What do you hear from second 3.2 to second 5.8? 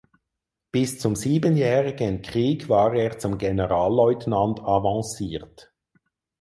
Generalleutnant avanciert.